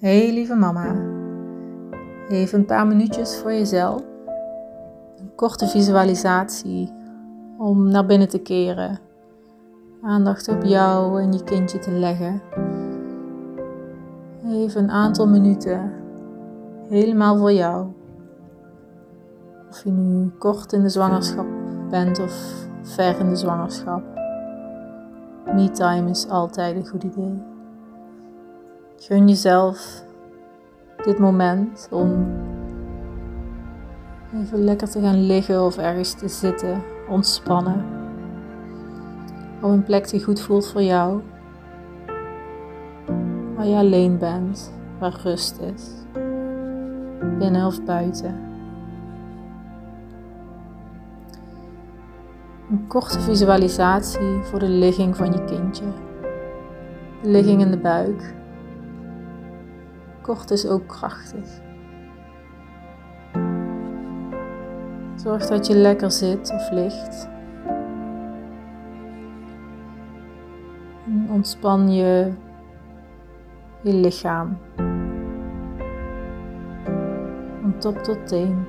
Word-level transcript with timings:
Hey 0.00 0.32
lieve 0.32 0.54
mama, 0.54 0.94
even 2.28 2.58
een 2.58 2.64
paar 2.64 2.86
minuutjes 2.86 3.36
voor 3.36 3.52
jezelf. 3.52 4.02
Een 5.16 5.34
korte 5.34 5.66
visualisatie 5.66 6.92
om 7.58 7.88
naar 7.88 8.06
binnen 8.06 8.28
te 8.28 8.38
keren. 8.38 8.98
Aandacht 10.02 10.48
op 10.48 10.62
jou 10.62 11.22
en 11.22 11.32
je 11.32 11.44
kindje 11.44 11.78
te 11.78 11.90
leggen. 11.90 12.42
Even 14.46 14.82
een 14.82 14.90
aantal 14.90 15.28
minuten 15.28 15.92
helemaal 16.88 17.36
voor 17.36 17.52
jou. 17.52 17.86
Of 19.70 19.84
je 19.84 19.90
nu 19.90 20.30
kort 20.38 20.72
in 20.72 20.82
de 20.82 20.88
zwangerschap 20.88 21.46
bent 21.90 22.18
of 22.18 22.66
ver 22.82 23.18
in 23.18 23.28
de 23.28 23.36
zwangerschap. 23.36 24.02
Me-time 25.54 26.10
is 26.10 26.28
altijd 26.28 26.76
een 26.76 26.86
goed 26.86 27.04
idee. 27.04 27.53
Gun 29.08 29.28
jezelf 29.28 30.04
dit 31.04 31.18
moment 31.18 31.88
om 31.90 32.26
even 34.34 34.64
lekker 34.64 34.90
te 34.90 35.00
gaan 35.00 35.26
liggen 35.26 35.64
of 35.64 35.76
ergens 35.76 36.14
te 36.14 36.28
zitten, 36.28 36.82
ontspannen. 37.08 37.84
Op 39.60 39.70
een 39.70 39.82
plek 39.82 40.08
die 40.08 40.24
goed 40.24 40.40
voelt 40.40 40.68
voor 40.68 40.82
jou. 40.82 41.20
Waar 43.56 43.66
je 43.66 43.76
alleen 43.76 44.18
bent, 44.18 44.72
waar 44.98 45.20
rust 45.22 45.60
is. 45.74 45.90
Binnen 47.38 47.66
of 47.66 47.84
buiten. 47.84 48.34
Een 52.70 52.86
korte 52.88 53.20
visualisatie 53.20 54.42
voor 54.42 54.58
de 54.58 54.68
ligging 54.68 55.16
van 55.16 55.32
je 55.32 55.44
kindje. 55.44 55.84
De 57.22 57.28
ligging 57.28 57.60
in 57.60 57.70
de 57.70 57.78
buik. 57.78 58.42
Kort 60.24 60.50
is 60.50 60.66
ook 60.66 60.86
krachtig. 60.86 61.60
Zorg 65.14 65.46
dat 65.46 65.66
je 65.66 65.74
lekker 65.74 66.10
zit 66.10 66.52
of 66.52 66.70
ligt. 66.70 67.28
Ontspan 71.28 71.92
je, 71.92 72.32
je 73.82 73.94
lichaam. 73.94 74.58
Van 77.60 77.74
top 77.78 77.98
tot 77.98 78.26
teen. 78.26 78.64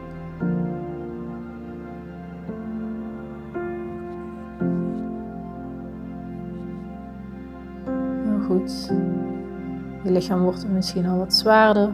Heel 8.23 8.39
goed. 8.47 8.91
Je 10.05 10.11
lichaam 10.11 10.41
wordt 10.41 10.69
misschien 10.69 11.05
al 11.05 11.17
wat 11.17 11.33
zwaarder. 11.33 11.89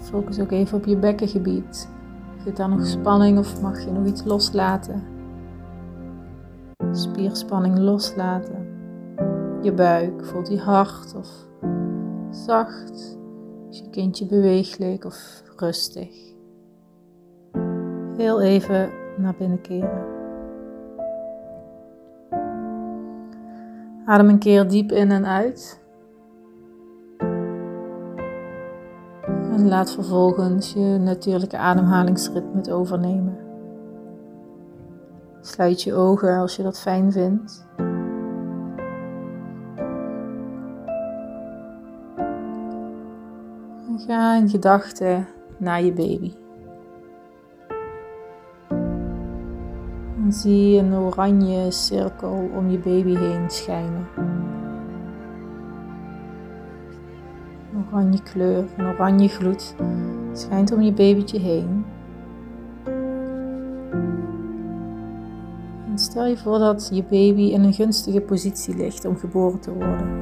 Focus 0.00 0.40
ook 0.40 0.50
even 0.50 0.78
op 0.78 0.84
je 0.84 0.96
bekkengebied. 0.96 1.88
Zit 2.44 2.56
daar 2.56 2.68
nog 2.68 2.86
spanning 2.86 3.38
of 3.38 3.60
mag 3.60 3.84
je 3.84 3.90
nog 3.90 4.06
iets 4.06 4.24
loslaten? 4.24 5.02
Spierspanning 6.92 7.78
loslaten. 7.78 8.66
Je 9.60 9.72
buik, 9.72 10.24
voelt 10.24 10.46
die 10.46 10.60
hard 10.60 11.14
of 11.14 11.28
zacht? 12.30 13.18
Is 13.70 13.78
je 13.78 13.90
kindje 13.90 14.26
beweeglijk 14.26 15.04
of 15.04 15.42
rustig? 15.56 16.34
Heel 18.16 18.40
even 18.40 18.90
naar 19.16 19.34
binnen 19.38 19.60
keren. 19.60 20.21
Adem 24.12 24.28
een 24.28 24.38
keer 24.38 24.68
diep 24.68 24.92
in 24.92 25.10
en 25.10 25.26
uit. 25.26 25.80
En 29.52 29.68
laat 29.68 29.92
vervolgens 29.92 30.72
je 30.72 30.98
natuurlijke 31.00 31.56
ademhalingsritme 31.56 32.72
overnemen. 32.72 33.36
Sluit 35.40 35.82
je 35.82 35.94
ogen 35.94 36.38
als 36.38 36.56
je 36.56 36.62
dat 36.62 36.80
fijn 36.80 37.12
vindt. 37.12 37.66
En 43.88 43.98
ga 44.06 44.36
in 44.36 44.48
gedachten 44.48 45.28
naar 45.58 45.82
je 45.82 45.92
baby. 45.92 46.32
Zie 50.32 50.78
een 50.78 50.94
oranje 50.94 51.70
cirkel 51.70 52.50
om 52.56 52.70
je 52.70 52.78
baby 52.78 53.16
heen 53.16 53.50
schijnen. 53.50 54.06
Een 57.74 57.84
oranje 57.86 58.22
kleur, 58.22 58.64
een 58.76 58.86
oranje 58.86 59.28
gloed 59.28 59.74
schijnt 60.32 60.72
om 60.72 60.80
je 60.80 60.92
babytje 60.92 61.38
heen. 61.38 61.84
En 65.90 65.98
stel 65.98 66.26
je 66.26 66.36
voor 66.36 66.58
dat 66.58 66.90
je 66.92 67.02
baby 67.02 67.42
in 67.42 67.62
een 67.62 67.72
gunstige 67.72 68.20
positie 68.20 68.76
ligt 68.76 69.04
om 69.04 69.16
geboren 69.16 69.60
te 69.60 69.72
worden. 69.72 70.20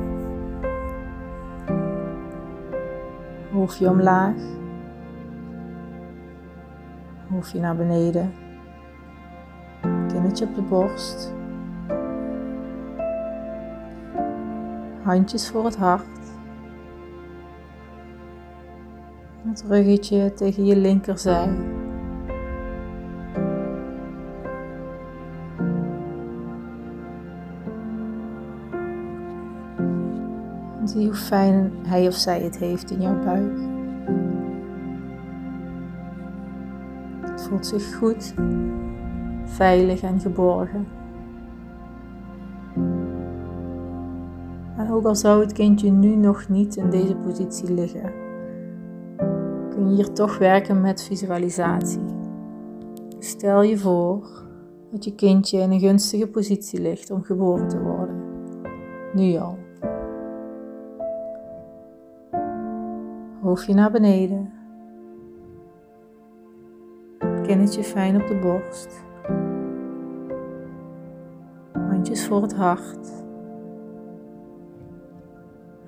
Hoofdje 3.52 3.88
omlaag, 3.88 4.36
hoofdje 7.28 7.60
naar 7.60 7.76
beneden 7.76 8.32
op 10.30 10.54
de 10.54 10.62
borst. 10.62 11.32
Handjes 15.02 15.50
voor 15.50 15.64
het 15.64 15.76
hart. 15.76 16.04
Het 19.48 19.64
ruggetje 19.68 20.32
tegen 20.34 20.64
je 20.64 20.76
linkerzij. 20.76 21.48
Zie 30.84 31.06
hoe 31.06 31.14
fijn 31.14 31.72
hij 31.82 32.06
of 32.06 32.14
zij 32.14 32.40
het 32.40 32.58
heeft 32.58 32.90
in 32.90 33.00
jouw 33.00 33.24
buik. 33.24 33.58
Het 37.30 37.42
voelt 37.42 37.66
zich 37.66 37.94
goed 37.94 38.34
veilig 39.50 40.02
en 40.02 40.20
geborgen. 40.20 40.86
En 44.76 44.90
ook 44.90 45.04
al 45.04 45.14
zou 45.14 45.40
het 45.40 45.52
kindje 45.52 45.90
nu 45.90 46.16
nog 46.16 46.48
niet 46.48 46.76
in 46.76 46.90
deze 46.90 47.16
positie 47.16 47.74
liggen, 47.74 48.12
kun 49.70 49.88
je 49.88 49.94
hier 49.94 50.12
toch 50.12 50.38
werken 50.38 50.80
met 50.80 51.02
visualisatie. 51.02 52.04
Stel 53.18 53.62
je 53.62 53.78
voor 53.78 54.28
dat 54.90 55.04
je 55.04 55.14
kindje 55.14 55.58
in 55.58 55.70
een 55.70 55.80
gunstige 55.80 56.28
positie 56.28 56.80
ligt 56.80 57.10
om 57.10 57.22
geboren 57.22 57.68
te 57.68 57.80
worden. 57.80 58.22
Nu 59.14 59.36
al. 59.36 59.58
Hoofdje 63.42 63.74
naar 63.74 63.90
beneden. 63.90 64.52
Kinnetje 67.42 67.82
fijn 67.82 68.22
op 68.22 68.26
de 68.28 68.38
borst 68.38 69.08
handjes 72.00 72.26
voor 72.26 72.42
het 72.42 72.54
hart. 72.54 73.24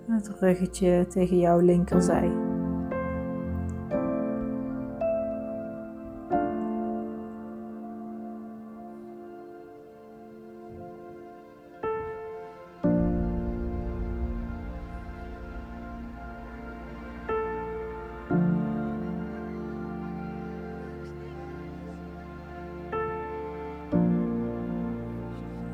Het 0.07 0.31
ruggetje 0.41 1.07
tegen 1.09 1.39
jouw 1.39 1.59
linkerzij. 1.59 2.52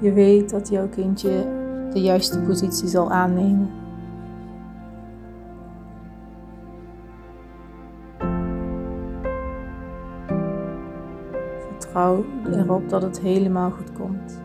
Je 0.01 0.13
weet 0.13 0.51
dat 0.51 0.69
jouw 0.69 0.89
kindje 0.89 1.31
de 1.93 2.01
juiste 2.01 2.41
positie 2.41 2.89
zal 2.89 3.11
aannemen. 3.11 3.71
Vertrouw 11.71 12.25
erop 12.53 12.89
dat 12.89 13.03
het 13.03 13.21
helemaal 13.21 13.71
goed 13.71 13.93
komt. 13.93 14.41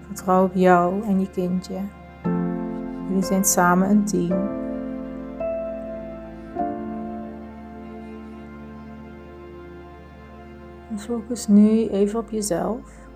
Vertrouw 0.00 0.44
op 0.44 0.54
jou 0.54 1.02
en 1.02 1.20
je 1.20 1.30
kindje. 1.30 1.80
Jullie 3.08 3.24
zijn 3.24 3.44
samen 3.44 3.90
een 3.90 4.04
team. 4.04 4.58
focus 10.98 11.46
nu 11.46 11.88
even 11.88 12.18
op 12.18 12.30
jezelf 12.30 13.07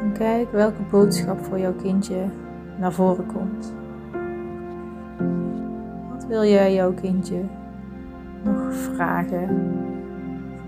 En 0.00 0.12
kijk 0.12 0.52
welke 0.52 0.82
boodschap 0.90 1.44
voor 1.44 1.58
jouw 1.58 1.72
kindje 1.72 2.24
naar 2.78 2.92
voren 2.92 3.26
komt. 3.26 3.74
Wat 6.12 6.26
wil 6.26 6.44
jij 6.44 6.74
jouw 6.74 6.92
kindje 6.92 7.42
nog 8.44 8.74
vragen? 8.74 9.72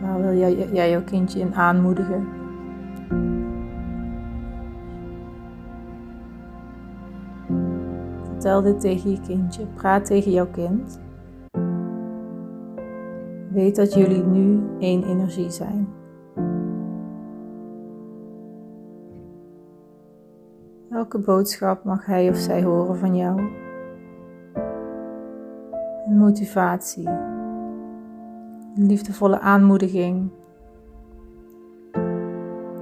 Waar 0.00 0.20
wil 0.20 0.38
jij, 0.38 0.68
jij 0.72 0.90
jouw 0.90 1.02
kindje 1.04 1.40
in 1.40 1.54
aanmoedigen? 1.54 2.26
Vertel 8.22 8.62
dit 8.62 8.80
tegen 8.80 9.10
je 9.10 9.20
kindje. 9.20 9.66
Praat 9.74 10.04
tegen 10.04 10.32
jouw 10.32 10.48
kind. 10.50 11.00
Weet 13.52 13.76
dat 13.76 13.94
jullie 13.94 14.24
nu 14.24 14.60
één 14.78 15.04
energie 15.04 15.50
zijn. 15.50 15.99
Welke 21.10 21.26
boodschap 21.26 21.84
mag 21.84 22.06
hij 22.06 22.28
of 22.28 22.36
zij 22.36 22.62
horen 22.62 22.96
van 22.96 23.16
jou? 23.16 23.40
Een 26.06 26.18
motivatie, 26.18 27.08
een 28.74 28.86
liefdevolle 28.86 29.40
aanmoediging, 29.40 30.30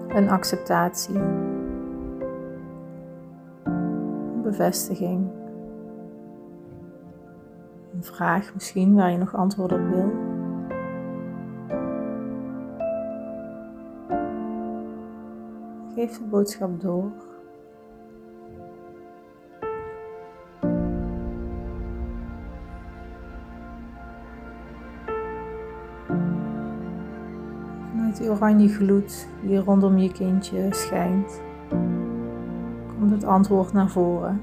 een 0.08 0.30
acceptatie, 0.30 1.18
een 3.64 4.42
bevestiging, 4.42 5.30
een 7.94 8.04
vraag 8.04 8.54
misschien 8.54 8.94
waar 8.94 9.10
je 9.10 9.18
nog 9.18 9.34
antwoord 9.34 9.72
op 9.72 9.88
wil. 9.88 10.12
Geef 15.94 16.18
de 16.18 16.24
boodschap 16.30 16.80
door. 16.80 17.27
Vanuit 28.08 28.22
die 28.22 28.30
oranje 28.30 28.68
gloed 28.68 29.28
die 29.42 29.58
rondom 29.58 29.98
je 29.98 30.12
kindje 30.12 30.68
schijnt, 30.70 31.40
komt 32.98 33.10
het 33.10 33.24
antwoord 33.24 33.72
naar 33.72 33.88
voren. 33.88 34.40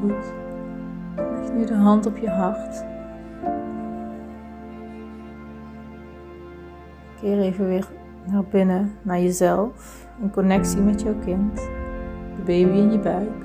goed. 0.00 0.32
Leg 1.16 1.52
nu 1.52 1.64
de 1.64 1.74
hand 1.74 2.06
op 2.06 2.16
je 2.16 2.28
hart. 2.28 2.84
Keer 7.22 7.40
even 7.40 7.66
weer 7.66 7.88
naar 8.30 8.44
binnen, 8.44 8.92
naar 9.02 9.20
jezelf, 9.20 10.06
in 10.22 10.30
connectie 10.30 10.80
met 10.80 11.02
jouw 11.02 11.18
kind, 11.24 11.56
de 12.36 12.42
baby 12.44 12.78
in 12.78 12.92
je 12.92 12.98
buik. 12.98 13.44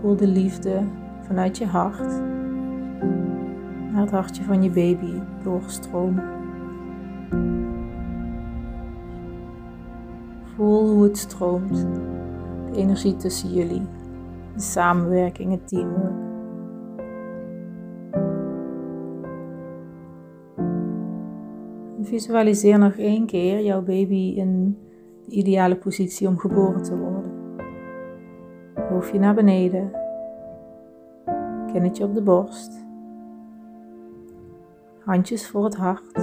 Voel 0.00 0.16
de 0.16 0.26
liefde 0.26 0.82
vanuit 1.26 1.58
je 1.58 1.66
hart 1.66 2.20
naar 3.92 4.00
het 4.00 4.10
hartje 4.10 4.42
van 4.42 4.62
je 4.62 4.70
baby 4.70 5.12
doorstromen. 5.42 6.24
Voel 10.54 10.88
hoe 10.88 11.02
het 11.02 11.18
stroomt. 11.18 11.86
De 12.70 12.76
energie 12.76 13.16
tussen 13.16 13.52
jullie. 13.52 13.86
De 14.54 14.60
samenwerking, 14.60 15.50
het 15.50 15.68
teamwork. 15.68 16.27
Visualiseer 22.08 22.78
nog 22.78 22.92
één 22.92 23.26
keer 23.26 23.64
jouw 23.64 23.82
baby 23.82 24.34
in 24.36 24.78
de 25.24 25.34
ideale 25.34 25.76
positie 25.76 26.28
om 26.28 26.38
geboren 26.38 26.82
te 26.82 26.98
worden. 26.98 27.32
Hoofdje 28.88 29.18
naar 29.18 29.34
beneden. 29.34 29.90
Kinnetje 31.72 32.04
op 32.04 32.14
de 32.14 32.22
borst. 32.22 32.86
Handjes 35.04 35.48
voor 35.48 35.64
het 35.64 35.76
hart. 35.76 36.16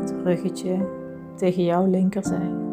Het 0.00 0.14
ruggetje 0.24 0.88
tegen 1.36 1.64
jouw 1.64 1.86
linkerzij. 1.86 2.63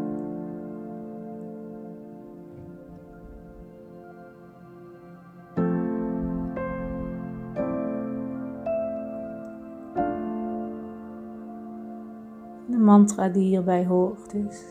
Mantra 12.92 13.30
die 13.30 13.44
hierbij 13.44 13.86
hoort 13.86 14.34
is: 14.34 14.64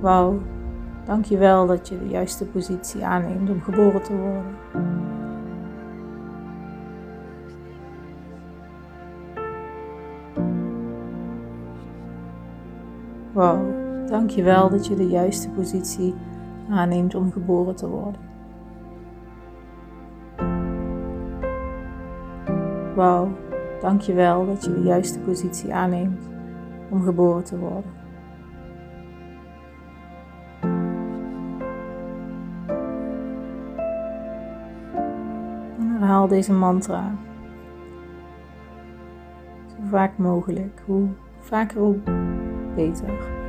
Wauw, 0.00 0.40
dankjewel 1.04 1.66
dat 1.66 1.88
je 1.88 1.98
de 1.98 2.08
juiste 2.08 2.46
positie 2.46 3.04
aanneemt 3.04 3.50
om 3.50 3.60
geboren 3.60 4.02
te 4.02 4.16
worden. 4.16 4.56
Wow, 13.32 13.60
dankjewel 14.08 14.70
dat 14.70 14.86
je 14.86 14.94
de 14.94 15.08
juiste 15.08 15.50
positie 15.50 16.14
aanneemt 16.70 17.14
om 17.14 17.32
geboren 17.32 17.76
te 17.76 17.88
worden. 17.88 18.20
Wauw, 22.94 23.28
dankjewel 23.80 24.46
dat 24.46 24.64
je 24.64 24.72
de 24.72 24.82
juiste 24.82 25.18
positie 25.18 25.74
aanneemt 25.74 26.28
om 26.90 27.02
geboren 27.02 27.44
te 27.44 27.58
worden. 27.58 27.90
En 35.78 35.88
herhaal 35.98 36.28
deze 36.28 36.52
mantra 36.52 37.14
zo 39.66 39.76
vaak 39.90 40.18
mogelijk. 40.18 40.82
Hoe 40.86 41.08
vaker, 41.40 41.78
hoe 41.78 41.96
beter. 42.74 43.39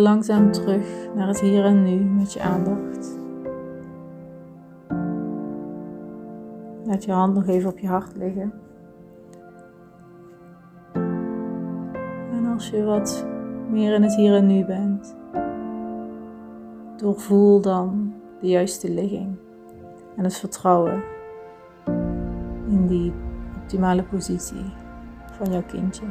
Langzaam 0.00 0.52
terug 0.52 1.08
naar 1.14 1.28
het 1.28 1.40
hier 1.40 1.64
en 1.64 1.82
nu 1.82 2.04
met 2.04 2.32
je 2.32 2.40
aandacht. 2.40 3.18
Laat 6.84 7.04
je 7.04 7.12
hand 7.12 7.34
nog 7.34 7.46
even 7.46 7.70
op 7.70 7.78
je 7.78 7.86
hart 7.86 8.16
liggen. 8.16 8.52
En 12.32 12.46
als 12.54 12.70
je 12.70 12.84
wat 12.84 13.26
meer 13.70 13.94
in 13.94 14.02
het 14.02 14.14
hier 14.14 14.34
en 14.34 14.46
nu 14.46 14.64
bent, 14.64 15.16
doorvoel 16.96 17.60
dan 17.60 18.14
de 18.40 18.48
juiste 18.48 18.90
ligging 18.90 19.36
en 20.16 20.24
het 20.24 20.36
vertrouwen 20.36 21.02
in 22.68 22.86
die 22.86 23.12
optimale 23.56 24.02
positie 24.02 24.72
van 25.32 25.52
jouw 25.52 25.62
kindje. 25.62 26.04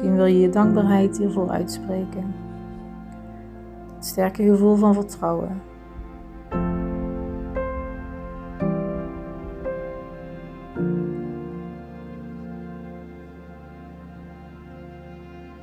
Misschien 0.00 0.18
wil 0.18 0.34
je 0.34 0.40
je 0.40 0.48
dankbaarheid 0.48 1.18
hiervoor 1.18 1.50
uitspreken. 1.50 2.34
Het 3.94 4.06
sterke 4.06 4.42
gevoel 4.42 4.76
van 4.76 4.94
vertrouwen. 4.94 5.62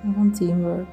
En 0.04 0.14
van 0.16 0.32
teamwork. 0.32 0.88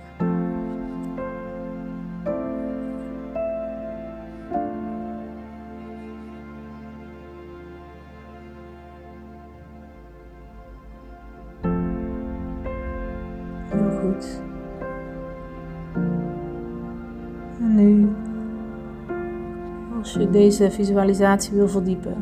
Deze 20.34 20.70
visualisatie 20.70 21.54
wil 21.54 21.68
verdiepen, 21.68 22.16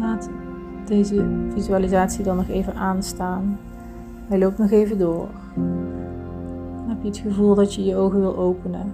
laat 0.00 0.30
deze 0.86 1.46
visualisatie 1.48 2.24
dan 2.24 2.36
nog 2.36 2.48
even 2.48 2.74
aanstaan. 2.74 3.58
Hij 4.28 4.38
loopt 4.38 4.58
nog 4.58 4.70
even 4.70 4.98
door. 4.98 5.28
Heb 6.88 7.02
je 7.02 7.08
het 7.08 7.18
gevoel 7.18 7.54
dat 7.54 7.74
je 7.74 7.84
je 7.84 7.96
ogen 7.96 8.20
wil 8.20 8.36
openen. 8.36 8.92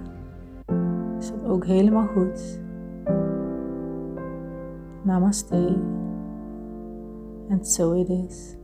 Is 1.19 1.29
dat 1.29 1.49
ook 1.49 1.65
helemaal 1.65 2.07
goed? 2.07 2.59
Namaste. 5.01 5.75
And 7.49 7.67
so 7.67 7.91
it 7.91 8.09
is. 8.09 8.55